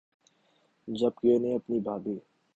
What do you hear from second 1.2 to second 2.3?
کہ انہیں اپنی بھابھی